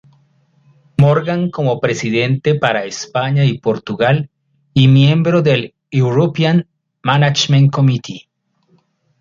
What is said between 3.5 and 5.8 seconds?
Portugal y miembro del